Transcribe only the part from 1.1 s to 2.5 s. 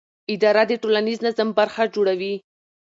نظم برخه جوړوي.